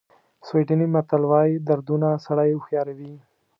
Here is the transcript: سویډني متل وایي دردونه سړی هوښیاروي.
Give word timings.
سویډني 0.47 0.87
متل 0.93 1.23
وایي 1.31 1.55
دردونه 1.67 2.07
سړی 2.25 2.49
هوښیاروي. 2.53 3.13